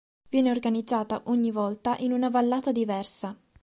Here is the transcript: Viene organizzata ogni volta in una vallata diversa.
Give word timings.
Viene 0.29 0.49
organizzata 0.49 1.21
ogni 1.25 1.51
volta 1.51 1.95
in 1.97 2.11
una 2.11 2.31
vallata 2.31 2.71
diversa. 2.71 3.37